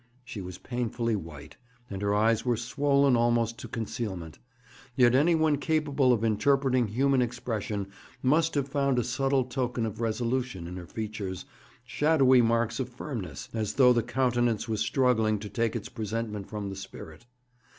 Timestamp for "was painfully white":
0.41-1.57